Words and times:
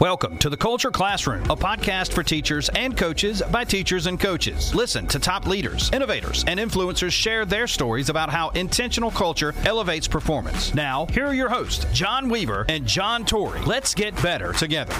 Welcome 0.00 0.38
to 0.38 0.48
the 0.48 0.56
Culture 0.56 0.92
Classroom, 0.92 1.42
a 1.50 1.56
podcast 1.56 2.12
for 2.12 2.22
teachers 2.22 2.68
and 2.68 2.96
coaches 2.96 3.42
by 3.50 3.64
teachers 3.64 4.06
and 4.06 4.20
coaches. 4.20 4.72
Listen 4.72 5.08
to 5.08 5.18
top 5.18 5.44
leaders, 5.44 5.90
innovators, 5.92 6.44
and 6.46 6.60
influencers 6.60 7.10
share 7.10 7.44
their 7.44 7.66
stories 7.66 8.08
about 8.08 8.30
how 8.30 8.50
intentional 8.50 9.10
culture 9.10 9.52
elevates 9.64 10.06
performance. 10.06 10.72
Now, 10.72 11.06
here 11.06 11.26
are 11.26 11.34
your 11.34 11.48
hosts, 11.48 11.84
John 11.92 12.28
Weaver 12.28 12.64
and 12.68 12.86
John 12.86 13.24
Torrey. 13.24 13.60
Let's 13.62 13.92
get 13.92 14.14
better 14.22 14.52
together. 14.52 14.94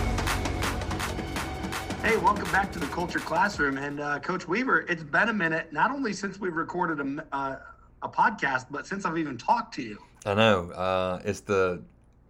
Hey, 2.03 2.17
welcome 2.17 2.51
back 2.51 2.73
to 2.73 2.81
the 2.81 2.89
Culture 2.89 3.21
Classroom. 3.21 3.79
And 3.79 4.01
uh, 4.01 4.19
Coach 4.19 4.49
Weaver, 4.49 4.81
it's 4.89 5.05
been 5.05 5.29
a 5.29 5.33
minute, 5.33 5.73
not 5.73 5.93
only 5.93 6.13
since 6.13 6.41
we've 6.41 6.57
recorded 6.57 6.99
a, 6.99 7.25
uh, 7.37 7.57
a 8.03 8.09
podcast, 8.09 8.67
but 8.69 8.85
since 8.85 9.05
I've 9.05 9.17
even 9.17 9.39
talked 9.39 9.75
to 9.75 9.83
you. 9.83 9.99
I 10.27 10.35
know. 10.35 10.73
Uh, 10.73 11.23
it's 11.25 11.39
the, 11.39 11.85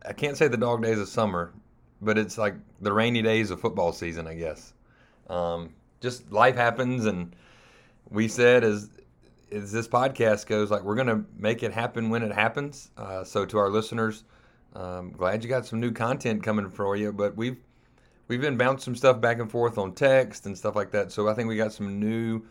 I 0.05 0.13
can't 0.13 0.37
say 0.37 0.49
the 0.49 0.59
dog 0.59 0.83
days 0.83 0.99
of 0.99 1.09
summer 1.09 1.55
but 2.01 2.19
it's 2.19 2.39
like 2.39 2.55
the 2.81 2.93
rainy 2.93 3.23
days 3.23 3.51
of 3.51 3.61
football 3.61 3.93
season, 3.93 4.27
I 4.27 4.35
guess. 4.35 4.73
Um, 5.29 5.75
just 6.01 6.31
life 6.33 6.57
happens, 6.57 7.07
and 7.07 7.35
we 8.11 8.29
said 8.29 8.65
as 8.65 8.91
as 9.51 9.73
this 9.73 9.89
podcast 9.89 10.47
goes, 10.47 10.71
like 10.71 10.83
we're 10.83 10.95
gonna 10.95 11.25
make 11.37 11.63
it 11.63 11.73
happen 11.73 12.11
when 12.11 12.23
it 12.23 12.33
happens. 12.33 12.91
Uh, 12.97 13.25
so 13.25 13.45
to 13.47 13.59
our 13.59 13.71
listeners, 13.71 14.25
um, 14.75 15.13
glad 15.13 15.43
you 15.43 15.49
got 15.49 15.67
some 15.67 15.81
new 15.81 15.93
content 15.93 16.43
coming 16.43 16.71
for 16.71 16.97
you. 16.97 17.13
But 17.13 17.37
we've 17.37 17.59
we've 18.29 18.41
been 18.41 18.57
bouncing 18.57 18.85
some 18.85 18.97
stuff 18.97 19.21
back 19.21 19.39
and 19.39 19.51
forth 19.51 19.79
on 19.79 19.93
text 19.95 20.47
and 20.47 20.57
stuff 20.57 20.77
like 20.77 20.91
that. 20.93 21.13
So 21.13 21.29
I 21.29 21.35
think 21.35 21.49
we 21.49 21.57
got 21.57 21.73
some 21.73 21.99
new. 22.01 22.43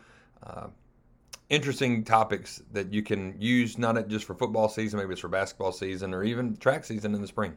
Uh, 0.43 0.67
interesting 1.49 2.03
topics 2.03 2.61
that 2.73 2.91
you 2.91 3.01
can 3.01 3.33
use 3.39 3.77
not 3.77 4.07
just 4.09 4.25
for 4.25 4.35
football 4.35 4.67
season, 4.67 4.99
maybe 4.99 5.13
it's 5.13 5.21
for 5.21 5.29
basketball 5.29 5.71
season 5.71 6.13
or 6.13 6.23
even 6.23 6.57
track 6.57 6.83
season 6.83 7.15
in 7.15 7.21
the 7.21 7.27
spring. 7.27 7.55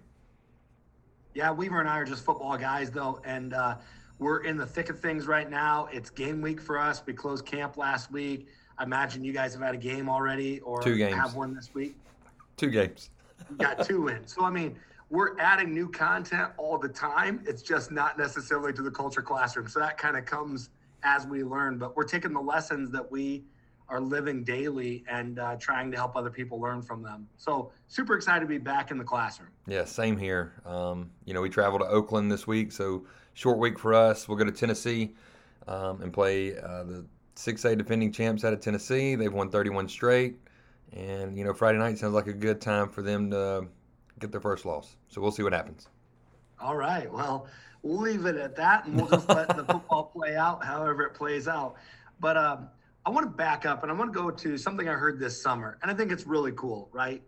Yeah, 1.35 1.53
Weaver 1.53 1.81
and 1.81 1.89
I 1.89 1.99
are 1.99 2.05
just 2.05 2.25
football 2.25 2.57
guys, 2.57 2.91
though, 2.91 3.21
and 3.25 3.55
uh, 3.55 3.77
we're 4.19 4.43
in 4.45 4.57
the 4.57 4.67
thick 4.67 4.91
of 4.91 4.99
things 4.99 5.27
right 5.27 5.49
now. 5.49 5.89
It's 5.93 6.11
game 6.11 6.41
week 6.41 6.61
for 6.61 6.77
us. 6.77 7.03
We 7.07 7.13
closed 7.13 7.47
camp 7.47 7.77
last 7.77 8.11
week. 8.11 8.49
I 8.79 8.83
imagine 8.83 9.23
you 9.23 9.33
guys 9.33 9.53
have 9.53 9.63
had 9.63 9.75
a 9.75 9.79
game 9.79 10.09
already, 10.09 10.61
or 10.61 10.83
two 10.83 10.97
games. 10.97 11.15
have 11.15 11.37
one 11.37 11.55
this 11.55 11.73
week. 11.73 11.97
Two 12.57 12.71
games. 12.71 13.11
got 13.59 13.87
two 13.87 14.09
in. 14.09 14.27
So 14.27 14.45
I 14.45 14.51
mean, 14.51 14.77
we're 15.09 15.39
adding 15.39 15.73
new 15.73 15.89
content 15.89 16.51
all 16.57 16.79
the 16.79 16.89
time. 16.89 17.43
It's 17.47 17.63
just 17.63 17.93
not 17.93 18.19
necessarily 18.19 18.73
to 18.73 18.83
the 18.83 18.91
culture 18.91 19.23
classroom. 19.23 19.69
So 19.69 19.79
that 19.79 19.99
kind 19.99 20.17
of 20.17 20.25
comes 20.25 20.71
as 21.05 21.27
we 21.27 21.45
learn. 21.45 21.79
But 21.79 21.97
we're 21.97 22.05
taking 22.05 22.33
the 22.33 22.41
lessons 22.41 22.91
that 22.91 23.11
we 23.11 23.45
are 23.91 24.01
living 24.01 24.45
daily 24.45 25.05
and 25.09 25.39
uh, 25.39 25.57
trying 25.57 25.91
to 25.91 25.97
help 25.97 26.17
other 26.17 26.31
people 26.31 26.61
learn 26.61 26.81
from 26.81 27.03
them. 27.03 27.29
So 27.37 27.73
super 27.89 28.15
excited 28.15 28.41
to 28.41 28.47
be 28.47 28.59
back 28.59 28.91
in 28.91 28.99
the 28.99 29.05
classroom. 29.05 29.51
Yeah, 29.67 29.85
same 29.85 30.17
here. 30.17 30.55
Um, 30.65 31.11
you 31.25 31.35
know, 31.35 31.41
we 31.41 31.51
travel 31.51 31.79
to 31.81 31.87
Oakland 31.87 32.31
this 32.31 32.47
week, 32.47 32.71
so 32.71 33.05
short 33.35 33.59
week 33.59 33.79
for 33.79 33.93
us. 33.93 34.29
We'll 34.29 34.39
go 34.39 34.45
to 34.45 34.53
Tennessee 34.53 35.15
um, 35.67 36.01
and 36.03 36.13
play 36.13 36.57
uh, 36.57 36.85
the 36.85 37.05
6A 37.37 37.77
defending 37.77 38.13
champs 38.13 38.45
out 38.45 38.53
of 38.53 38.61
Tennessee. 38.61 39.17
They've 39.17 39.33
won 39.33 39.51
31 39.51 39.89
straight, 39.89 40.37
and 40.93 41.37
you 41.37 41.45
know, 41.45 41.53
Friday 41.53 41.79
night 41.79 41.99
sounds 41.99 42.15
like 42.15 42.29
a 42.29 42.33
good 42.33 42.61
time 42.61 42.89
for 42.89 43.03
them 43.03 43.31
to 43.33 43.67
get 44.21 44.31
their 44.31 44.41
first 44.41 44.65
loss. 44.65 44.97
So 45.09 45.21
we'll 45.21 45.33
see 45.33 45.43
what 45.43 45.53
happens. 45.53 45.89
All 46.61 46.77
right. 46.77 47.11
Well, 47.11 47.49
we'll 47.83 48.01
leave 48.01 48.27
it 48.27 48.37
at 48.37 48.55
that, 48.57 48.87
and 48.87 48.97
we'll 48.97 49.09
just 49.09 49.29
let 49.29 49.49
the 49.57 49.65
football 49.73 50.05
play 50.05 50.37
out, 50.37 50.65
however 50.65 51.03
it 51.03 51.15
plays 51.15 51.49
out. 51.49 51.77
But 52.21 52.37
um, 52.37 52.69
I 53.07 53.11
want 53.11 53.25
to 53.25 53.31
back 53.31 53.65
up 53.65 53.83
and 53.83 53.91
I 53.91 53.95
want 53.95 54.13
to 54.13 54.19
go 54.19 54.31
to 54.31 54.59
something 54.59 54.89
I 54.89 54.93
heard 54.93 55.19
this 55.19 55.41
summer, 55.41 55.79
and 55.83 55.91
I 55.91 55.95
think 55.95 56.13
it's 56.13 56.27
really 56.27 56.53
cool, 56.53 56.89
right? 56.93 57.23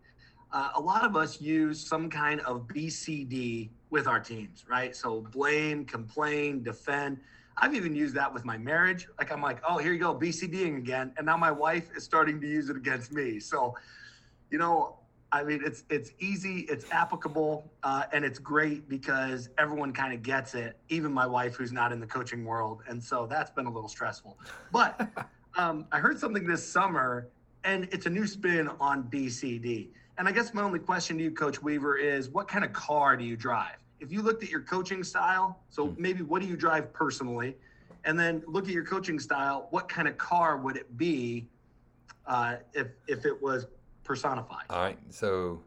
Uh, 0.53 0.71
a 0.75 0.81
lot 0.81 1.05
of 1.05 1.17
us 1.17 1.41
use 1.41 1.81
some 1.87 2.11
kind 2.11 2.41
of 2.43 2.69
BCD 2.69 3.71
with 3.89 4.07
our 4.07 4.21
teams, 4.21 4.67
right? 4.69 4.95
So 4.95 5.23
blame, 5.23 5.87
complain, 5.87 6.63
defend. 6.63 7.19
I've 7.57 7.75
even 7.75 7.95
used 7.95 8.15
that 8.17 8.33
with 8.33 8.45
my 8.45 8.59
marriage. 8.59 9.09
Like 9.19 9.33
I'm 9.33 9.41
like, 9.41 9.63
oh, 9.67 9.79
here 9.79 9.93
you 9.93 9.99
go, 9.99 10.15
BCDing 10.15 10.77
again, 10.77 11.13
and 11.17 11.25
now 11.25 11.39
my 11.39 11.51
wife 11.51 11.89
is 11.97 12.05
starting 12.05 12.39
to 12.43 12.47
use 12.47 12.69
it 12.69 12.77
against 12.77 13.13
me. 13.13 13.41
So, 13.41 13.75
you 14.51 14.59
know, 14.59 14.99
I 15.33 15.43
mean, 15.43 15.63
it's 15.65 15.85
it's 15.89 16.11
easy, 16.19 16.67
it's 16.69 16.85
applicable, 16.91 17.73
uh, 17.83 18.05
and 18.13 18.23
it's 18.27 18.39
great 18.39 18.91
because 18.91 19.49
everyone 19.57 19.95
kind 19.95 20.13
of 20.13 20.23
gets 20.23 20.55
it. 20.55 20.77
Even 20.91 21.11
my 21.13 21.27
wife, 21.27 21.57
who's 21.57 21.73
not 21.73 21.93
in 21.93 22.01
the 22.01 22.07
coaching 22.07 22.45
world, 22.45 22.83
and 22.87 23.03
so 23.03 23.27
that's 23.27 23.51
been 23.51 23.65
a 23.65 23.73
little 23.73 23.89
stressful. 23.89 24.39
But 24.71 25.09
um, 25.57 25.87
I 25.93 25.99
heard 25.99 26.19
something 26.19 26.47
this 26.47 26.67
summer, 26.67 27.29
and 27.65 27.89
it's 27.93 28.07
a 28.07 28.11
new 28.11 28.27
spin 28.27 28.69
on 28.81 29.05
BCD. 29.05 29.89
And 30.19 30.29
I 30.29 30.33
guess 30.33 30.55
my 30.55 30.63
only 30.63 30.79
question 30.79 31.19
to 31.19 31.25
you, 31.25 31.31
Coach 31.31 31.63
Weaver, 31.63 31.97
is 31.97 32.29
what 32.29 32.49
kind 32.49 32.65
of 32.65 32.73
car 32.73 33.17
do 33.17 33.25
you 33.25 33.37
drive? 33.37 33.77
If 34.01 34.13
you 34.13 34.23
looked 34.23 34.43
at 34.43 34.51
your 34.51 34.61
coaching 34.61 35.05
style, 35.05 35.61
so 35.71 35.87
hmm. 35.89 36.03
maybe 36.03 36.23
what 36.23 36.43
do 36.43 36.49
you 36.49 36.57
drive 36.57 36.93
personally? 36.93 37.57
And 38.05 38.19
then 38.19 38.43
look 38.47 38.65
at 38.65 38.71
your 38.71 38.85
coaching 38.85 39.19
style, 39.19 39.69
what 39.71 39.89
kind 39.89 40.09
of 40.09 40.19
car 40.19 40.57
would 40.57 40.77
it 40.77 40.97
be 40.99 41.47
uh, 42.27 42.57
if, 42.73 42.89
if 43.07 43.25
it 43.25 43.41
was 43.41 43.67
personified? 44.03 44.65
All 44.71 44.83
right. 44.83 44.99
So, 45.11 45.63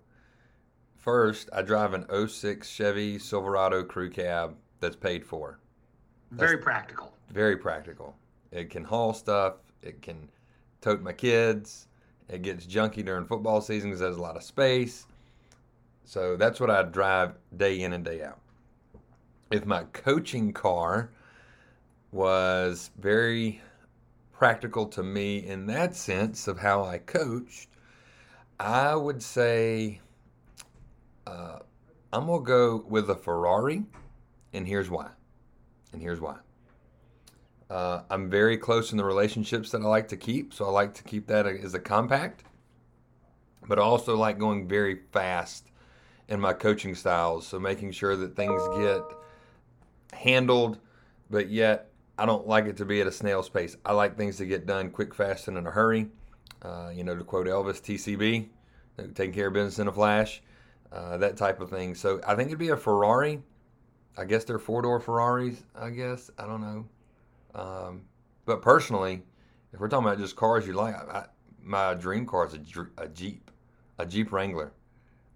first, 0.98 1.50
I 1.54 1.62
drive 1.62 1.94
an 1.94 2.06
06 2.28 2.70
Chevy 2.70 3.20
Silverado 3.20 3.84
crew 3.84 4.10
cab 4.10 4.56
that's 4.82 4.98
paid 4.98 5.26
for. 5.26 5.60
That's 6.32 6.42
very 6.42 6.58
practical. 6.58 7.14
Very 7.32 7.56
practical. 7.56 8.16
It 8.52 8.70
can 8.70 8.84
haul 8.84 9.14
stuff. 9.14 9.56
It 9.82 10.02
can 10.02 10.30
tote 10.82 11.02
my 11.02 11.14
kids. 11.14 11.88
It 12.30 12.42
gets 12.42 12.66
junky 12.66 13.06
during 13.06 13.26
football 13.26 13.62
season 13.62 13.90
because 13.90 14.00
there's 14.00 14.18
a 14.18 14.22
lot 14.22 14.36
of 14.36 14.44
space. 14.44 15.06
So 16.06 16.36
that's 16.38 16.60
what 16.60 16.70
I 16.70 16.84
drive 16.84 17.34
day 17.56 17.82
in 17.82 17.94
and 17.94 18.04
day 18.04 18.24
out. 18.24 18.40
If 19.52 19.66
my 19.66 19.84
coaching 19.94 20.54
car 20.54 21.10
was 22.12 22.92
very 23.00 23.62
practical 24.32 24.86
to 24.88 25.04
me 25.04 25.46
in 25.46 25.66
that 25.68 25.96
sense 25.96 26.48
of 26.48 26.60
how 26.60 26.84
I 26.84 26.98
coached, 27.00 27.70
I 28.60 28.96
would 28.96 29.22
say 29.22 30.00
uh, 31.28 31.60
I'm 32.14 32.28
going 32.28 32.42
to 32.42 32.46
go 32.46 32.86
with 32.88 33.10
a 33.10 33.16
Ferrari, 33.16 33.84
and 34.54 34.68
here's 34.68 34.90
why. 34.90 35.10
And 35.92 36.02
here's 36.02 36.22
why. 36.22 36.38
Uh, 37.76 38.04
I'm 38.10 38.30
very 38.30 38.58
close 38.58 38.94
in 38.94 38.98
the 38.98 39.04
relationships 39.04 39.72
that 39.72 39.82
I 39.82 39.84
like 39.84 40.08
to 40.08 40.16
keep, 40.16 40.54
so 40.54 40.66
I 40.66 40.70
like 40.70 40.94
to 40.94 41.04
keep 41.04 41.28
that 41.28 41.46
as 41.46 41.74
a 41.74 41.80
compact. 41.80 42.46
But 43.68 43.80
I 43.80 43.82
also 43.82 44.16
like 44.16 44.40
going 44.40 44.66
very 44.66 45.02
fast 45.12 45.72
in 46.30 46.40
my 46.40 46.54
coaching 46.54 46.96
styles, 46.96 47.46
so 47.46 47.60
making 47.60 47.92
sure 47.92 48.16
that 48.16 48.34
things 48.34 48.62
get 48.78 49.02
handled, 50.14 50.80
but 51.30 51.50
yet 51.50 51.90
I 52.18 52.26
don't 52.26 52.48
like 52.48 52.64
it 52.64 52.78
to 52.78 52.86
be 52.86 53.02
at 53.02 53.08
a 53.08 53.12
snail's 53.12 53.50
pace. 53.50 53.76
I 53.86 53.92
like 53.92 54.16
things 54.16 54.38
to 54.38 54.46
get 54.46 54.66
done 54.66 54.90
quick, 54.90 55.14
fast, 55.14 55.50
and 55.50 55.58
in 55.58 55.68
a 55.68 55.72
hurry. 55.72 56.08
Uh, 56.62 56.92
you 56.96 57.04
know, 57.04 57.14
to 57.14 57.26
quote 57.26 57.46
Elvis, 57.46 57.82
TCB, 57.82 58.48
taking 59.16 59.34
care 59.34 59.48
of 59.48 59.54
business 59.54 59.80
in 59.80 59.90
a 59.90 59.92
flash, 59.92 60.42
uh, 60.94 61.18
that 61.18 61.36
type 61.36 61.60
of 61.60 61.72
thing. 61.72 61.94
So 61.94 62.22
I 62.26 62.36
think 62.36 62.48
it'd 62.48 62.58
be 62.58 62.70
a 62.70 62.78
Ferrari. 62.78 63.44
I 64.18 64.24
guess 64.24 64.46
they're 64.46 64.60
four 64.60 64.82
door 64.82 65.02
Ferraris. 65.02 65.62
I 65.76 65.90
guess 65.90 66.32
I 66.40 66.46
don't 66.46 66.62
know. 66.62 66.86
Um, 67.56 68.02
but 68.46 68.62
personally, 68.62 69.24
if 69.74 69.80
we're 69.80 69.88
talking 69.88 70.06
about 70.06 70.20
just 70.20 70.36
cars 70.36 70.68
you 70.68 70.74
like, 70.74 70.96
I, 70.96 71.26
my 71.64 71.94
dream 71.96 72.26
car 72.26 72.46
is 72.46 72.54
a, 72.54 73.04
a, 73.04 73.08
Jeep, 73.08 73.50
a 73.98 74.06
Jeep 74.06 74.32
Wrangler. 74.32 74.72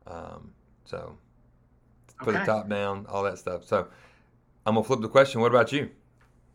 Um, 0.05 0.51
so 0.85 1.17
put 2.19 2.35
okay. 2.35 2.39
the 2.39 2.45
top 2.45 2.69
down, 2.69 3.05
all 3.09 3.23
that 3.23 3.37
stuff. 3.37 3.65
So 3.65 3.87
I'm 4.65 4.75
gonna 4.75 4.83
flip 4.83 5.01
the 5.01 5.09
question. 5.09 5.41
What 5.41 5.51
about 5.51 5.71
you? 5.71 5.89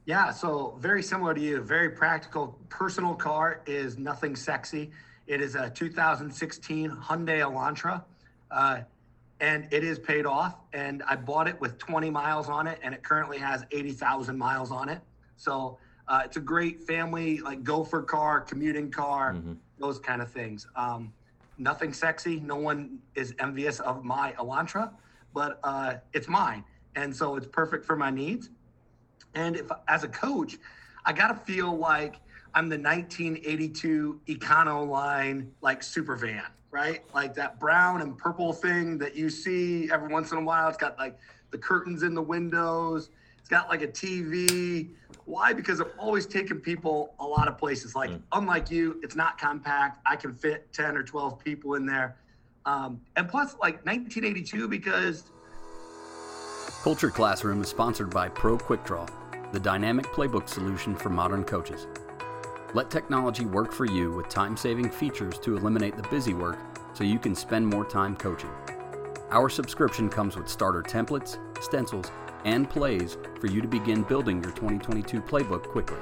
Yeah, 0.06 0.30
so 0.30 0.76
very 0.78 1.02
similar 1.02 1.32
to 1.32 1.40
you. 1.40 1.62
Very 1.62 1.88
practical. 1.88 2.58
Personal 2.68 3.14
car 3.14 3.62
is 3.66 3.96
nothing 3.96 4.36
sexy. 4.36 4.90
It 5.26 5.40
is 5.40 5.54
a 5.54 5.70
2016 5.70 6.90
Hyundai 6.90 7.40
Elantra. 7.40 8.04
Uh, 8.50 8.80
and 9.40 9.66
it 9.70 9.82
is 9.82 9.98
paid 9.98 10.26
off. 10.26 10.58
And 10.74 11.02
I 11.08 11.16
bought 11.16 11.48
it 11.48 11.58
with 11.60 11.78
20 11.78 12.10
miles 12.10 12.48
on 12.48 12.66
it, 12.66 12.78
and 12.82 12.94
it 12.94 13.02
currently 13.02 13.38
has 13.38 13.64
80,000 13.70 14.36
miles 14.36 14.70
on 14.70 14.90
it. 14.90 15.00
So 15.36 15.78
uh, 16.08 16.22
it's 16.24 16.36
a 16.36 16.40
great 16.40 16.82
family, 16.82 17.40
like 17.40 17.62
gopher 17.62 18.02
car, 18.02 18.40
commuting 18.40 18.90
car, 18.90 19.34
mm-hmm. 19.34 19.54
those 19.78 19.98
kind 19.98 20.20
of 20.20 20.30
things. 20.30 20.66
Um, 20.76 21.12
nothing 21.58 21.92
sexy. 21.92 22.40
No 22.40 22.56
one 22.56 22.98
is 23.14 23.34
envious 23.38 23.80
of 23.80 24.04
my 24.04 24.32
Elantra, 24.32 24.92
but 25.32 25.60
uh, 25.64 25.94
it's 26.12 26.28
mine. 26.28 26.64
And 26.96 27.14
so 27.14 27.36
it's 27.36 27.46
perfect 27.46 27.84
for 27.84 27.96
my 27.96 28.10
needs. 28.10 28.50
And 29.34 29.56
if 29.56 29.70
as 29.88 30.04
a 30.04 30.08
coach, 30.08 30.56
I 31.04 31.12
got 31.12 31.28
to 31.28 31.34
feel 31.34 31.76
like 31.76 32.16
I'm 32.54 32.68
the 32.68 32.78
1982 32.78 34.20
Econoline 34.28 35.48
like 35.60 35.82
super 35.82 36.14
van, 36.14 36.44
right? 36.70 37.02
Like 37.12 37.34
that 37.34 37.58
brown 37.58 38.00
and 38.00 38.16
purple 38.16 38.52
thing 38.52 38.96
that 38.98 39.16
you 39.16 39.28
see 39.28 39.90
every 39.90 40.08
once 40.08 40.30
in 40.30 40.38
a 40.38 40.42
while. 40.42 40.68
It's 40.68 40.76
got 40.76 40.96
like 40.98 41.18
the 41.50 41.58
curtains 41.58 42.04
in 42.04 42.14
the 42.14 42.22
windows 42.22 43.10
it's 43.44 43.50
got 43.50 43.68
like 43.68 43.82
a 43.82 43.88
TV. 43.88 44.88
Why? 45.26 45.52
Because 45.52 45.78
I'm 45.78 45.90
always 45.98 46.24
taking 46.24 46.60
people 46.60 47.12
a 47.20 47.26
lot 47.26 47.46
of 47.46 47.58
places. 47.58 47.94
Like, 47.94 48.08
mm. 48.08 48.22
unlike 48.32 48.70
you, 48.70 48.98
it's 49.02 49.16
not 49.16 49.36
compact. 49.36 50.00
I 50.06 50.16
can 50.16 50.32
fit 50.32 50.72
10 50.72 50.96
or 50.96 51.02
12 51.02 51.44
people 51.44 51.74
in 51.74 51.84
there. 51.84 52.16
Um, 52.64 53.02
and 53.16 53.28
plus, 53.28 53.54
like 53.60 53.84
1982, 53.84 54.66
because 54.66 55.24
Culture 56.82 57.10
Classroom 57.10 57.60
is 57.60 57.68
sponsored 57.68 58.08
by 58.08 58.30
Pro 58.30 58.56
Quick 58.56 58.82
Draw, 58.82 59.06
the 59.52 59.60
dynamic 59.60 60.06
playbook 60.06 60.48
solution 60.48 60.96
for 60.96 61.10
modern 61.10 61.44
coaches. 61.44 61.86
Let 62.72 62.90
technology 62.90 63.44
work 63.44 63.72
for 63.72 63.84
you 63.84 64.12
with 64.12 64.30
time 64.30 64.56
saving 64.56 64.88
features 64.88 65.38
to 65.40 65.54
eliminate 65.54 65.98
the 65.98 66.08
busy 66.08 66.32
work 66.32 66.56
so 66.94 67.04
you 67.04 67.18
can 67.18 67.34
spend 67.34 67.66
more 67.66 67.84
time 67.84 68.16
coaching. 68.16 68.50
Our 69.28 69.50
subscription 69.50 70.08
comes 70.08 70.34
with 70.34 70.48
starter 70.48 70.82
templates, 70.82 71.38
stencils, 71.62 72.10
and 72.44 72.68
plays 72.68 73.16
for 73.40 73.46
you 73.46 73.60
to 73.60 73.68
begin 73.68 74.02
building 74.02 74.42
your 74.42 74.52
2022 74.52 75.20
playbook 75.20 75.64
quickly. 75.64 75.98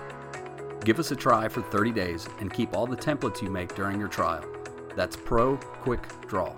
Give 0.85 0.99
us 0.99 1.11
a 1.11 1.17
try 1.17 1.49
for 1.49 1.63
30 1.63 1.93
days 1.93 2.29
and 2.41 2.53
keep 2.53 2.75
all 2.77 2.87
the 2.87 2.97
templates 2.97 3.41
you 3.41 3.51
make 3.51 3.75
during 3.75 3.99
your 3.99 4.09
trial. 4.09 4.45
That's 4.97 5.17
Pro 5.17 5.57
Quick 5.57 6.03
Draw. 6.27 6.55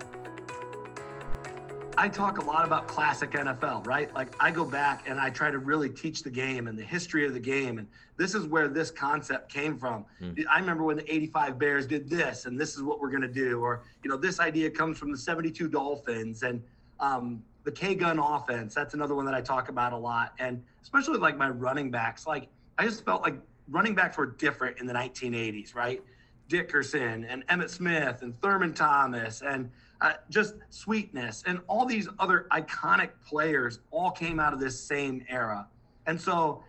I 1.97 2.09
talk 2.09 2.39
a 2.39 2.43
lot 2.43 2.65
about 2.65 2.87
classic 2.87 3.31
NFL, 3.31 3.87
right? 3.87 4.13
Like 4.13 4.35
I 4.39 4.51
go 4.51 4.65
back 4.65 5.07
and 5.07 5.19
I 5.19 5.29
try 5.29 5.49
to 5.49 5.59
really 5.59 5.89
teach 5.89 6.23
the 6.23 6.29
game 6.29 6.67
and 6.67 6.77
the 6.77 6.83
history 6.83 7.25
of 7.25 7.33
the 7.33 7.39
game. 7.39 7.77
And 7.77 7.87
this 8.17 8.35
is 8.35 8.45
where 8.47 8.67
this 8.67 8.91
concept 8.91 9.51
came 9.51 9.77
from. 9.77 10.05
Mm. 10.21 10.43
I 10.49 10.59
remember 10.59 10.83
when 10.83 10.97
the 10.97 11.13
85 11.13 11.57
Bears 11.57 11.87
did 11.87 12.09
this, 12.09 12.45
and 12.45 12.59
this 12.59 12.75
is 12.75 12.83
what 12.83 12.99
we're 12.99 13.11
going 13.11 13.21
to 13.21 13.27
do. 13.27 13.61
Or, 13.61 13.83
you 14.03 14.09
know, 14.09 14.17
this 14.17 14.39
idea 14.39 14.69
comes 14.69 14.97
from 14.97 15.11
the 15.11 15.17
72 15.17 15.69
Dolphins 15.69 16.43
and 16.43 16.61
um, 16.99 17.41
the 17.65 17.71
K 17.71 17.95
gun 17.95 18.19
offense. 18.19 18.73
That's 18.73 18.93
another 18.93 19.15
one 19.15 19.25
that 19.25 19.33
I 19.33 19.41
talk 19.41 19.69
about 19.69 19.91
a 19.91 19.97
lot. 19.97 20.33
And 20.39 20.63
especially 20.81 21.17
like 21.17 21.37
my 21.37 21.49
running 21.49 21.91
backs, 21.91 22.25
like 22.25 22.47
I 22.77 22.85
just 22.85 23.03
felt 23.03 23.23
like 23.23 23.35
running 23.69 23.95
backs 23.95 24.17
were 24.17 24.27
different 24.27 24.79
in 24.79 24.85
the 24.85 24.93
1980s, 24.93 25.75
right? 25.75 26.01
Dickerson 26.47 27.25
and 27.25 27.45
Emmitt 27.47 27.69
Smith 27.69 28.21
and 28.21 28.39
Thurman 28.39 28.73
Thomas 28.73 29.41
and 29.41 29.69
uh, 30.01 30.13
just 30.29 30.55
sweetness, 30.69 31.43
and 31.47 31.59
all 31.67 31.85
these 31.85 32.07
other 32.19 32.47
iconic 32.51 33.09
players 33.25 33.79
all 33.91 34.11
came 34.11 34.39
out 34.39 34.53
of 34.53 34.59
this 34.59 34.79
same 34.79 35.25
era. 35.29 35.67
And 36.05 36.19
so 36.19 36.63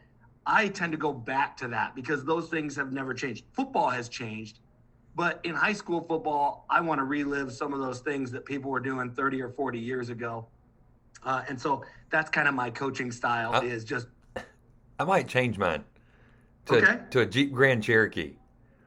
I 0.47 0.69
tend 0.69 0.93
to 0.93 0.99
go 0.99 1.13
back 1.13 1.57
to 1.59 1.69
that 1.69 1.95
because 1.95 2.25
those 2.25 2.49
things 2.49 2.75
have 2.77 2.93
never 2.93 3.13
changed. 3.13 3.45
Football 3.53 3.91
has 3.91 4.09
changed, 4.09 4.61
but 5.15 5.41
in 5.45 5.55
high 5.55 5.73
school 5.73 6.01
football, 6.09 6.65
I 6.71 6.81
want 6.81 7.01
to 7.01 7.05
relive 7.05 7.53
some 7.53 7.75
of 7.75 7.81
those 7.81 8.01
things 8.01 8.31
that 8.31 8.45
people 8.47 8.71
were 8.71 8.81
doing 8.81 9.11
30 9.11 9.43
or 9.43 9.51
40 9.51 9.79
years 9.79 10.09
ago. 10.09 10.47
Uh, 11.23 11.43
and 11.49 11.61
so 11.61 11.85
that's 12.11 12.31
kind 12.31 12.49
of 12.49 12.55
my 12.55 12.71
coaching 12.71 13.11
style 13.11 13.53
I, 13.55 13.61
is 13.65 13.85
just. 13.85 14.07
I 14.99 15.05
might 15.05 15.29
change 15.29 15.59
mine 15.59 15.85
to, 16.67 16.77
okay. 16.77 17.01
to 17.11 17.21
a 17.21 17.27
Jeep 17.27 17.53
Grand 17.53 17.83
Cherokee. 17.83 18.35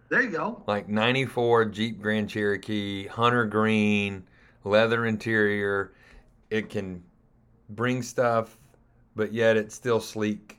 There 0.09 0.21
you 0.21 0.31
go. 0.31 0.63
Like 0.65 0.89
94 0.89 1.65
Jeep 1.65 2.01
Grand 2.01 2.29
Cherokee, 2.29 3.07
Hunter 3.07 3.45
Green, 3.45 4.23
leather 4.63 5.05
interior. 5.05 5.93
It 6.49 6.69
can 6.69 7.03
bring 7.69 8.01
stuff, 8.01 8.57
but 9.15 9.31
yet 9.31 9.55
it's 9.55 9.75
still 9.75 9.99
sleek. 9.99 10.57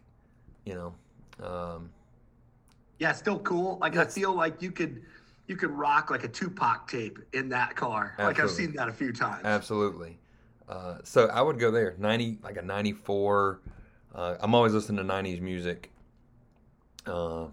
You 0.64 0.74
know. 0.74 0.94
Um, 1.44 1.90
yeah, 3.00 3.12
still 3.12 3.40
cool. 3.40 3.78
Like 3.80 3.96
I 3.96 4.04
feel 4.04 4.32
like 4.32 4.62
you 4.62 4.70
could 4.70 5.02
you 5.48 5.56
could 5.56 5.70
rock 5.70 6.10
like 6.10 6.22
a 6.22 6.28
Tupac 6.28 6.86
tape 6.88 7.18
in 7.32 7.48
that 7.48 7.74
car. 7.74 8.14
Absolutely. 8.18 8.24
Like 8.24 8.40
I've 8.40 8.50
seen 8.50 8.72
that 8.74 8.88
a 8.88 8.92
few 8.92 9.12
times. 9.12 9.44
Absolutely. 9.44 10.19
Uh, 10.70 10.98
so 11.02 11.26
I 11.26 11.42
would 11.42 11.58
go 11.58 11.72
there. 11.72 11.96
Ninety, 11.98 12.38
like 12.44 12.56
a 12.56 12.62
ninety-four. 12.62 13.60
Uh, 14.14 14.36
I'm 14.40 14.54
always 14.54 14.72
listening 14.72 15.04
to 15.04 15.12
'90s 15.12 15.40
music. 15.40 15.90
Uh, 17.06 17.46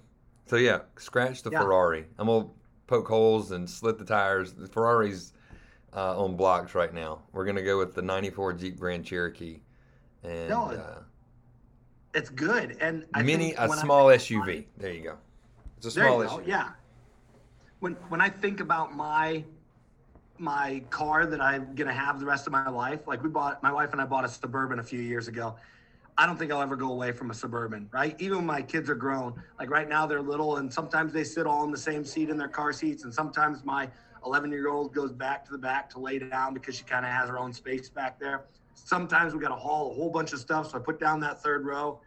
so 0.45 0.55
yeah, 0.55 0.81
scratch 0.97 1.41
the 1.41 1.49
yeah. 1.49 1.61
Ferrari. 1.61 2.05
I'm 2.19 2.27
gonna 2.27 2.45
poke 2.85 3.07
holes 3.07 3.51
and 3.51 3.67
slit 3.67 3.97
the 3.97 4.05
tires. 4.05 4.53
The 4.53 4.67
Ferrari's 4.67 5.33
uh, 5.95 6.21
on 6.21 6.35
blocks 6.35 6.75
right 6.75 6.93
now. 6.93 7.23
We're 7.31 7.45
gonna 7.45 7.63
go 7.63 7.79
with 7.79 7.95
the 7.95 8.03
'94 8.03 8.53
Jeep 8.53 8.79
Grand 8.79 9.03
Cherokee, 9.03 9.61
and 10.23 10.49
no, 10.49 10.65
uh, 10.65 10.99
it's 12.13 12.29
good. 12.29 12.77
And 12.79 13.03
I 13.15 13.23
mini 13.23 13.55
a 13.57 13.67
small 13.69 14.05
SUV. 14.07 14.65
There 14.77 14.93
you 14.93 15.01
go. 15.01 15.17
It's 15.77 15.87
a 15.87 15.91
small 15.91 16.19
SUV. 16.19 16.45
Yeah. 16.45 16.69
When 17.79 17.93
when 18.09 18.21
I 18.21 18.29
think 18.29 18.59
about 18.59 18.95
my 18.95 19.43
my 20.39 20.81
car 20.89 21.25
that 21.25 21.41
I'm 21.41 21.75
gonna 21.75 21.93
have 21.93 22.19
the 22.19 22.25
rest 22.25 22.47
of 22.47 22.53
my 22.53 22.69
life, 22.69 23.07
like 23.07 23.23
we 23.23 23.29
bought 23.29 23.61
my 23.63 23.71
wife 23.71 23.91
and 23.91 24.01
I 24.01 24.05
bought 24.05 24.25
a 24.25 24.29
suburban 24.29 24.79
a 24.79 24.83
few 24.83 25.01
years 25.01 25.27
ago. 25.27 25.55
I 26.17 26.25
don't 26.25 26.37
think 26.37 26.51
I'll 26.51 26.61
ever 26.61 26.75
go 26.75 26.91
away 26.91 27.11
from 27.11 27.29
a 27.29 27.33
suburban, 27.33 27.87
right? 27.91 28.15
Even 28.19 28.37
when 28.37 28.47
my 28.47 28.61
kids 28.61 28.89
are 28.89 28.95
grown, 28.95 29.39
like 29.59 29.69
right 29.69 29.87
now 29.87 30.07
they're 30.07 30.21
little 30.21 30.57
and 30.57 30.73
sometimes 30.73 31.13
they 31.13 31.23
sit 31.23 31.45
all 31.45 31.63
in 31.63 31.71
the 31.71 31.77
same 31.77 32.03
seat 32.03 32.29
in 32.29 32.37
their 32.37 32.47
car 32.47 32.73
seats, 32.73 33.03
and 33.03 33.13
sometimes 33.13 33.63
my 33.63 33.87
11 34.25 34.51
year 34.51 34.69
old 34.69 34.93
goes 34.93 35.11
back 35.11 35.45
to 35.45 35.51
the 35.51 35.57
back 35.57 35.89
to 35.91 35.99
lay 35.99 36.19
down 36.19 36.53
because 36.53 36.75
she 36.75 36.83
kind 36.83 37.05
of 37.05 37.11
has 37.11 37.29
her 37.29 37.37
own 37.37 37.53
space 37.53 37.89
back 37.89 38.19
there. 38.19 38.45
Sometimes 38.73 39.33
we 39.33 39.39
got 39.39 39.49
to 39.49 39.55
haul 39.55 39.91
a 39.91 39.93
whole 39.93 40.09
bunch 40.09 40.33
of 40.33 40.39
stuff. 40.39 40.71
So 40.71 40.77
I 40.77 40.81
put 40.81 40.99
down 40.99 41.19
that 41.21 41.41
third 41.41 41.65
row. 41.65 41.99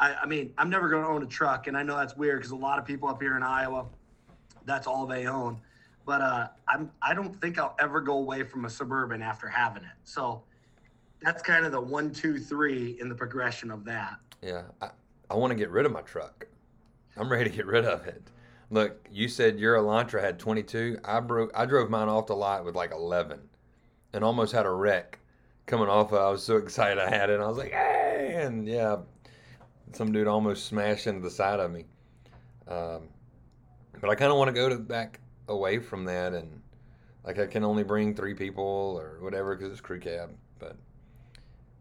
I, 0.00 0.14
I 0.14 0.26
mean, 0.26 0.52
I'm 0.58 0.70
never 0.70 0.88
going 0.88 1.02
to 1.02 1.08
own 1.08 1.22
a 1.22 1.26
truck. 1.26 1.66
And 1.66 1.76
I 1.76 1.82
know 1.82 1.96
that's 1.96 2.16
weird 2.16 2.38
because 2.38 2.52
a 2.52 2.56
lot 2.56 2.78
of 2.78 2.84
people 2.84 3.08
up 3.08 3.20
here 3.20 3.36
in 3.36 3.42
Iowa, 3.42 3.86
that's 4.64 4.86
all 4.86 5.06
they 5.06 5.26
own. 5.26 5.60
But 6.08 6.22
uh, 6.22 6.48
I'm, 6.66 6.90
I 7.02 7.12
don't 7.12 7.38
think 7.38 7.58
I'll 7.58 7.76
ever 7.78 8.00
go 8.00 8.14
away 8.14 8.42
from 8.42 8.64
a 8.64 8.70
Suburban 8.70 9.20
after 9.20 9.46
having 9.46 9.82
it. 9.82 9.90
So 10.04 10.42
that's 11.20 11.42
kind 11.42 11.66
of 11.66 11.72
the 11.72 11.82
one, 11.82 12.12
two, 12.12 12.38
three 12.38 12.96
in 12.98 13.10
the 13.10 13.14
progression 13.14 13.70
of 13.70 13.84
that. 13.84 14.16
Yeah. 14.40 14.62
I, 14.80 14.88
I 15.28 15.34
want 15.34 15.50
to 15.50 15.54
get 15.54 15.68
rid 15.68 15.84
of 15.84 15.92
my 15.92 16.00
truck. 16.00 16.46
I'm 17.18 17.30
ready 17.30 17.50
to 17.50 17.54
get 17.54 17.66
rid 17.66 17.84
of 17.84 18.06
it. 18.06 18.22
Look, 18.70 19.06
you 19.12 19.28
said 19.28 19.58
your 19.58 19.76
Elantra 19.76 20.22
had 20.22 20.38
22. 20.38 20.96
I 21.04 21.20
broke. 21.20 21.50
I 21.54 21.66
drove 21.66 21.90
mine 21.90 22.08
off 22.08 22.26
the 22.26 22.36
lot 22.36 22.64
with 22.64 22.74
like 22.74 22.92
11, 22.92 23.38
and 24.14 24.24
almost 24.24 24.54
had 24.54 24.64
a 24.64 24.70
wreck 24.70 25.18
coming 25.66 25.88
off. 25.88 26.10
Of, 26.14 26.20
I 26.20 26.30
was 26.30 26.42
so 26.42 26.56
excited 26.56 26.98
I 26.98 27.10
had 27.10 27.28
it. 27.28 27.34
And 27.34 27.42
I 27.42 27.48
was 27.48 27.58
like, 27.58 27.72
hey, 27.72 28.40
and 28.40 28.66
yeah, 28.66 28.96
some 29.92 30.10
dude 30.10 30.26
almost 30.26 30.64
smashed 30.64 31.06
into 31.06 31.20
the 31.20 31.30
side 31.30 31.60
of 31.60 31.70
me. 31.70 31.84
Um, 32.66 33.08
but 34.00 34.08
I 34.08 34.14
kind 34.14 34.32
of 34.32 34.38
want 34.38 34.48
to 34.48 34.54
go 34.54 34.70
to 34.70 34.76
back 34.76 35.20
away 35.48 35.78
from 35.78 36.04
that, 36.04 36.34
and 36.34 36.60
like 37.24 37.38
I 37.38 37.46
can 37.46 37.64
only 37.64 37.82
bring 37.82 38.14
three 38.14 38.34
people 38.34 38.98
or 39.00 39.18
whatever 39.20 39.56
because 39.56 39.72
it's 39.72 39.80
crew 39.80 40.00
cab. 40.00 40.30
But 40.58 40.76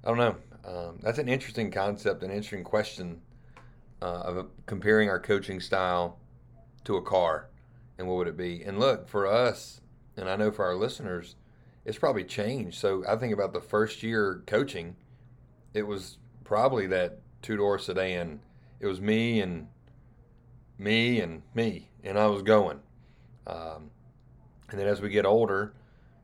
I 0.04 0.08
don't 0.08 0.18
know. 0.18 0.36
Um, 0.66 1.00
that's 1.02 1.20
an 1.20 1.30
interesting 1.30 1.72
concept, 1.72 2.24
an 2.24 2.32
interesting 2.32 2.64
question 2.64 3.22
uh, 4.02 4.22
of 4.22 4.48
comparing 4.66 5.10
our 5.10 5.20
coaching 5.20 5.60
style 5.60 6.20
to 6.84 6.98
a 6.98 7.02
car 7.02 7.50
and 7.98 8.08
what 8.08 8.18
would 8.18 8.28
it 8.28 8.38
be? 8.38 8.64
And 8.64 8.80
look, 8.80 9.08
for 9.08 9.28
us, 9.28 9.82
and 10.16 10.30
I 10.30 10.36
know 10.36 10.52
for 10.52 10.66
our 10.66 10.76
listeners, 10.76 11.36
it's 11.86 11.98
probably 11.98 12.24
changed. 12.24 12.78
So 12.78 13.04
I 13.08 13.16
think 13.16 13.34
about 13.34 13.54
the 13.54 13.62
first 13.62 14.04
year 14.04 14.44
coaching, 14.46 14.96
it 15.74 15.84
was 15.84 16.18
probably 16.44 16.88
that 16.88 17.20
two 17.42 17.58
door 17.58 17.80
sedan. 17.80 18.42
It 18.80 18.88
was 18.88 19.02
me 19.02 19.40
and 19.40 19.68
me 20.78 21.20
and 21.20 21.42
me, 21.54 21.90
and 22.04 22.20
I 22.20 22.28
was 22.28 22.44
going. 22.44 22.80
Um, 23.48 23.90
and 24.70 24.80
then 24.80 24.88
as 24.88 25.02
we 25.02 25.10
get 25.10 25.26
older, 25.26 25.74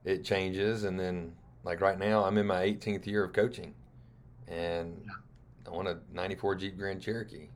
it 0.05 0.23
changes. 0.23 0.83
And 0.83 0.99
then, 0.99 1.33
like 1.63 1.81
right 1.81 1.97
now, 1.97 2.23
I'm 2.23 2.37
in 2.37 2.45
my 2.45 2.61
18th 2.63 3.07
year 3.07 3.23
of 3.23 3.33
coaching, 3.33 3.73
and 4.47 5.01
I 5.65 5.69
want 5.69 5.87
a 5.87 5.97
'94 6.13 6.55
Jeep 6.55 6.77
Grand 6.77 7.01
Cherokee. 7.01 7.47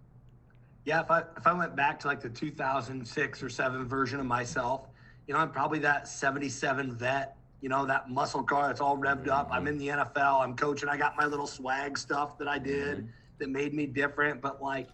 Yeah, 0.86 1.02
if 1.02 1.12
I 1.12 1.24
if 1.36 1.46
I 1.46 1.54
went 1.54 1.76
back 1.76 2.00
to 2.02 2.08
like 2.08 2.22
the 2.22 2.30
2006 2.30 3.44
or 3.44 3.50
seven 3.50 3.86
version 3.86 4.22
of 4.22 4.26
myself, 4.26 4.88
you 5.28 5.34
know, 5.34 5.40
I'm 5.42 5.52
probably 5.52 5.80
that 5.80 6.08
77 6.08 6.96
Vette. 6.96 7.36
You 7.60 7.70
know, 7.70 7.86
that 7.88 8.10
muscle 8.10 8.44
car 8.44 8.68
that's 8.68 8.80
all 8.80 8.98
revved 8.98 9.28
up. 9.28 9.50
I'm 9.52 9.68
in 9.68 9.78
the 9.80 9.88
NFL. 9.88 10.42
I'm 10.42 10.56
coaching. 10.56 10.88
I 10.88 10.96
got 10.96 11.18
my 11.18 11.26
little 11.26 11.48
swag 11.48 11.98
stuff 11.98 12.38
that 12.38 12.48
I 12.48 12.60
did 12.60 13.00
mm-hmm. 13.00 13.08
that 13.40 13.50
made 13.50 13.74
me 13.74 13.88
different. 13.88 14.42
But 14.42 14.62
like, 14.62 14.88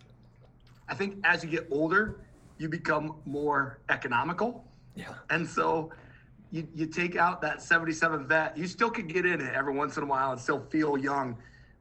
I 0.88 0.96
think 0.96 1.18
as 1.26 1.44
you 1.44 1.50
get 1.50 1.68
older, 1.70 2.22
you 2.64 2.70
become 2.70 3.18
more 3.26 3.80
economical. 3.90 4.66
Yeah. 4.96 5.14
And 5.30 5.48
so 5.48 5.92
you, 6.50 6.66
you 6.74 6.88
take 6.88 7.18
out 7.18 7.42
that 7.42 7.62
77 7.62 8.26
Vette, 8.26 8.58
you 8.58 8.66
still 8.68 8.90
could 8.90 9.08
get 9.08 9.26
in 9.26 9.42
it 9.42 9.54
every 9.54 9.74
once 9.74 9.98
in 9.98 10.04
a 10.04 10.06
while 10.06 10.32
and 10.32 10.40
still 10.40 10.62
feel 10.72 10.98
young, 10.98 11.38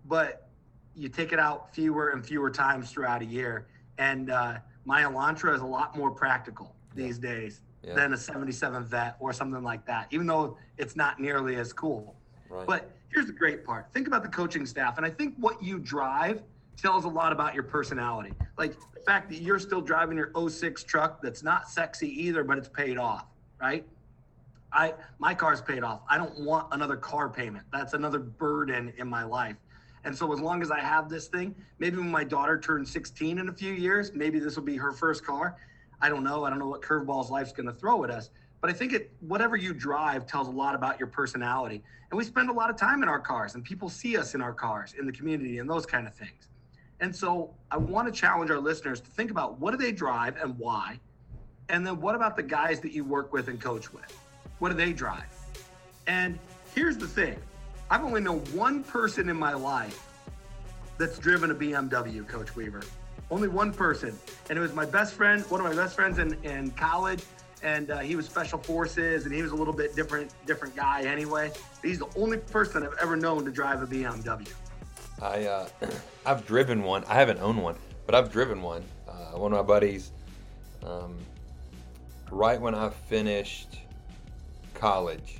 but 0.06 0.48
you 0.96 1.08
take 1.08 1.32
it 1.32 1.38
out 1.38 1.72
fewer 1.72 2.10
and 2.10 2.26
fewer 2.26 2.50
times 2.50 2.90
throughout 2.90 3.22
a 3.22 3.24
year. 3.24 3.68
And 3.96 4.30
uh, 4.30 4.58
my 4.84 5.02
Elantra 5.02 5.54
is 5.54 5.62
a 5.62 5.66
lot 5.66 5.96
more 5.96 6.10
practical 6.10 6.74
these 6.94 7.18
yeah. 7.22 7.30
days 7.30 7.60
yeah. 7.84 7.94
than 7.94 8.12
a 8.12 8.16
77 8.16 8.84
Vette 8.84 9.16
or 9.20 9.32
something 9.32 9.62
like 9.62 9.86
that, 9.86 10.08
even 10.10 10.26
though 10.26 10.58
it's 10.78 10.96
not 10.96 11.20
nearly 11.20 11.56
as 11.56 11.72
cool. 11.72 12.16
Right. 12.50 12.66
But 12.66 12.90
here's 13.14 13.26
the 13.26 13.32
great 13.32 13.64
part 13.64 13.86
think 13.94 14.08
about 14.08 14.24
the 14.24 14.28
coaching 14.28 14.66
staff. 14.66 14.96
And 14.96 15.06
I 15.06 15.10
think 15.10 15.36
what 15.38 15.62
you 15.62 15.78
drive 15.78 16.42
tells 16.76 17.04
a 17.04 17.08
lot 17.08 17.32
about 17.32 17.54
your 17.54 17.64
personality. 17.64 18.32
Like 18.58 18.74
the 18.94 19.00
fact 19.00 19.28
that 19.30 19.40
you're 19.40 19.58
still 19.58 19.80
driving 19.80 20.16
your 20.16 20.32
06 20.48 20.84
truck 20.84 21.22
that's 21.22 21.42
not 21.42 21.68
sexy 21.68 22.08
either, 22.22 22.44
but 22.44 22.58
it's 22.58 22.68
paid 22.68 22.98
off, 22.98 23.26
right? 23.60 23.84
I 24.72 24.94
my 25.18 25.34
car's 25.34 25.60
paid 25.60 25.82
off. 25.82 26.00
I 26.08 26.16
don't 26.16 26.40
want 26.40 26.68
another 26.72 26.96
car 26.96 27.28
payment. 27.28 27.66
That's 27.72 27.92
another 27.92 28.18
burden 28.18 28.92
in 28.96 29.06
my 29.06 29.22
life. 29.24 29.56
And 30.04 30.16
so 30.16 30.32
as 30.32 30.40
long 30.40 30.62
as 30.62 30.70
I 30.70 30.80
have 30.80 31.08
this 31.08 31.28
thing, 31.28 31.54
maybe 31.78 31.98
when 31.98 32.10
my 32.10 32.24
daughter 32.24 32.58
turns 32.58 32.90
16 32.90 33.38
in 33.38 33.48
a 33.48 33.52
few 33.52 33.72
years, 33.72 34.12
maybe 34.14 34.38
this 34.40 34.56
will 34.56 34.64
be 34.64 34.76
her 34.76 34.92
first 34.92 35.24
car. 35.24 35.56
I 36.00 36.08
don't 36.08 36.24
know. 36.24 36.44
I 36.44 36.50
don't 36.50 36.58
know 36.58 36.66
what 36.68 36.82
curveballs 36.82 37.30
life's 37.30 37.52
going 37.52 37.66
to 37.66 37.72
throw 37.72 38.02
at 38.02 38.10
us. 38.10 38.30
but 38.60 38.70
I 38.70 38.72
think 38.72 38.92
it 38.92 39.10
whatever 39.20 39.56
you 39.56 39.74
drive 39.74 40.26
tells 40.26 40.48
a 40.48 40.50
lot 40.50 40.74
about 40.74 40.98
your 40.98 41.08
personality. 41.08 41.82
And 42.10 42.18
we 42.18 42.24
spend 42.24 42.48
a 42.48 42.52
lot 42.52 42.70
of 42.70 42.76
time 42.76 43.02
in 43.02 43.08
our 43.08 43.20
cars, 43.20 43.54
and 43.54 43.64
people 43.64 43.88
see 43.88 44.16
us 44.16 44.34
in 44.34 44.40
our 44.40 44.52
cars 44.52 44.94
in 44.98 45.06
the 45.06 45.12
community 45.12 45.58
and 45.58 45.68
those 45.68 45.84
kind 45.84 46.06
of 46.06 46.14
things. 46.14 46.48
And 47.02 47.14
so 47.14 47.52
I 47.72 47.78
want 47.78 48.06
to 48.06 48.18
challenge 48.18 48.52
our 48.52 48.60
listeners 48.60 49.00
to 49.00 49.10
think 49.10 49.32
about 49.32 49.58
what 49.58 49.72
do 49.72 49.76
they 49.76 49.90
drive 49.90 50.36
and 50.40 50.56
why, 50.56 51.00
and 51.68 51.84
then 51.84 52.00
what 52.00 52.14
about 52.14 52.36
the 52.36 52.44
guys 52.44 52.78
that 52.78 52.92
you 52.92 53.04
work 53.04 53.32
with 53.32 53.48
and 53.48 53.60
coach 53.60 53.92
with? 53.92 54.16
What 54.60 54.68
do 54.68 54.76
they 54.76 54.92
drive? 54.92 55.26
And 56.06 56.38
here's 56.76 56.96
the 56.96 57.08
thing: 57.08 57.36
I've 57.90 58.04
only 58.04 58.20
known 58.20 58.38
one 58.54 58.84
person 58.84 59.28
in 59.28 59.36
my 59.36 59.52
life 59.52 60.06
that's 60.96 61.18
driven 61.18 61.50
a 61.50 61.54
BMW, 61.56 62.26
Coach 62.26 62.54
Weaver. 62.54 62.82
Only 63.32 63.48
one 63.48 63.72
person, 63.72 64.16
and 64.48 64.56
it 64.56 64.60
was 64.60 64.72
my 64.72 64.86
best 64.86 65.14
friend, 65.14 65.42
one 65.50 65.60
of 65.60 65.66
my 65.66 65.74
best 65.74 65.96
friends 65.96 66.20
in, 66.20 66.34
in 66.44 66.70
college 66.70 67.24
and 67.64 67.92
uh, 67.92 67.98
he 67.98 68.16
was 68.16 68.26
special 68.26 68.58
forces 68.58 69.24
and 69.24 69.32
he 69.32 69.40
was 69.40 69.52
a 69.52 69.54
little 69.54 69.72
bit 69.72 69.94
different 69.94 70.32
different 70.46 70.74
guy 70.74 71.02
anyway 71.02 71.48
he's 71.80 72.00
the 72.00 72.08
only 72.16 72.36
person 72.36 72.82
i've 72.82 72.96
ever 73.00 73.14
known 73.14 73.44
to 73.44 73.52
drive 73.52 73.80
a 73.82 73.86
bmw 73.86 74.48
I 75.22 75.44
uh, 75.44 75.68
I've 76.26 76.46
driven 76.46 76.82
one. 76.82 77.04
I 77.04 77.14
haven't 77.14 77.38
owned 77.38 77.62
one, 77.62 77.76
but 78.06 78.14
I've 78.14 78.30
driven 78.30 78.60
one. 78.60 78.84
Uh, 79.08 79.38
one 79.38 79.52
of 79.52 79.58
my 79.58 79.62
buddies, 79.62 80.10
um, 80.84 81.16
right 82.30 82.60
when 82.60 82.74
I 82.74 82.90
finished 82.90 83.78
college, 84.74 85.38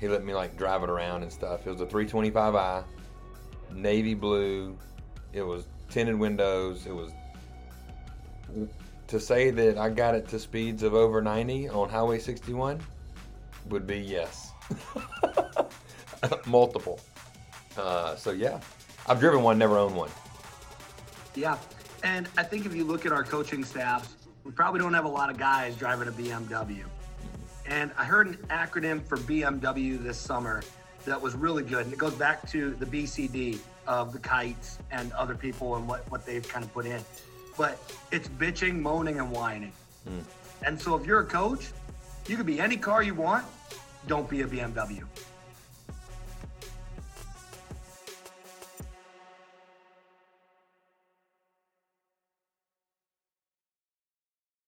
he 0.00 0.08
let 0.08 0.24
me 0.24 0.34
like 0.34 0.56
drive 0.56 0.82
it 0.82 0.88
around 0.88 1.22
and 1.22 1.30
stuff. 1.30 1.66
It 1.66 1.70
was 1.70 1.82
a 1.82 1.86
325i, 1.86 2.84
navy 3.74 4.14
blue. 4.14 4.76
It 5.34 5.42
was 5.42 5.66
tinted 5.90 6.18
windows. 6.18 6.86
It 6.86 6.94
was 6.94 7.12
to 9.06 9.20
say 9.20 9.50
that 9.50 9.76
I 9.76 9.90
got 9.90 10.14
it 10.14 10.28
to 10.28 10.38
speeds 10.38 10.82
of 10.82 10.94
over 10.94 11.20
90 11.20 11.68
on 11.68 11.88
Highway 11.88 12.18
61 12.18 12.80
would 13.68 13.86
be 13.86 13.98
yes. 13.98 14.52
Multiple. 16.46 17.00
Uh, 17.76 18.16
so 18.16 18.30
yeah, 18.30 18.60
I've 19.10 19.18
driven 19.18 19.42
one, 19.42 19.58
never 19.58 19.76
owned 19.76 19.96
one. 19.96 20.08
Yeah. 21.34 21.58
And 22.04 22.28
I 22.38 22.44
think 22.44 22.64
if 22.64 22.76
you 22.76 22.84
look 22.84 23.04
at 23.04 23.10
our 23.10 23.24
coaching 23.24 23.64
staffs, 23.64 24.14
we 24.44 24.52
probably 24.52 24.78
don't 24.78 24.94
have 24.94 25.04
a 25.04 25.08
lot 25.08 25.30
of 25.30 25.36
guys 25.36 25.74
driving 25.74 26.06
a 26.06 26.12
BMW. 26.12 26.84
And 27.66 27.90
I 27.98 28.04
heard 28.04 28.28
an 28.28 28.36
acronym 28.50 29.04
for 29.04 29.16
BMW 29.16 30.00
this 30.00 30.16
summer 30.16 30.62
that 31.06 31.20
was 31.20 31.34
really 31.34 31.64
good. 31.64 31.86
And 31.86 31.92
it 31.92 31.98
goes 31.98 32.14
back 32.14 32.48
to 32.52 32.70
the 32.74 32.86
BCD 32.86 33.58
of 33.88 34.12
the 34.12 34.20
kites 34.20 34.78
and 34.92 35.10
other 35.14 35.34
people 35.34 35.74
and 35.74 35.88
what, 35.88 36.08
what 36.08 36.24
they've 36.24 36.48
kind 36.48 36.64
of 36.64 36.72
put 36.72 36.86
in. 36.86 37.02
But 37.58 37.80
it's 38.12 38.28
bitching, 38.28 38.78
moaning, 38.78 39.18
and 39.18 39.32
whining. 39.32 39.72
Mm. 40.08 40.22
And 40.64 40.80
so 40.80 40.94
if 40.94 41.04
you're 41.04 41.20
a 41.20 41.26
coach, 41.26 41.72
you 42.28 42.36
could 42.36 42.46
be 42.46 42.60
any 42.60 42.76
car 42.76 43.02
you 43.02 43.14
want. 43.14 43.44
Don't 44.06 44.30
be 44.30 44.42
a 44.42 44.46
BMW. 44.46 45.02